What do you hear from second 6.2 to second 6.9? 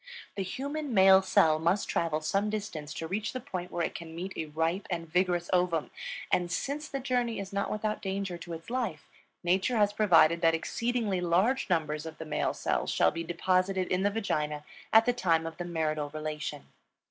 and since